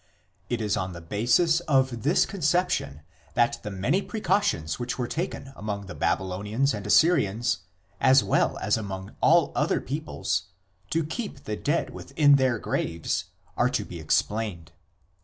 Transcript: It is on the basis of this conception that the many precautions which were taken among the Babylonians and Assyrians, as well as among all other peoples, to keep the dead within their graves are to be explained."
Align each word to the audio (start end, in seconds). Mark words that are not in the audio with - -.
It 0.49 0.61
is 0.61 0.75
on 0.77 0.93
the 0.93 0.99
basis 0.99 1.59
of 1.67 2.01
this 2.01 2.25
conception 2.25 3.01
that 3.35 3.61
the 3.61 3.69
many 3.69 4.01
precautions 4.01 4.79
which 4.79 4.97
were 4.97 5.05
taken 5.07 5.53
among 5.55 5.85
the 5.85 5.93
Babylonians 5.93 6.73
and 6.73 6.87
Assyrians, 6.87 7.59
as 7.99 8.23
well 8.23 8.57
as 8.57 8.77
among 8.77 9.15
all 9.21 9.51
other 9.55 9.79
peoples, 9.79 10.45
to 10.89 11.03
keep 11.05 11.43
the 11.43 11.55
dead 11.55 11.91
within 11.91 12.37
their 12.37 12.57
graves 12.57 13.25
are 13.55 13.69
to 13.69 13.85
be 13.85 13.99
explained." 13.99 14.71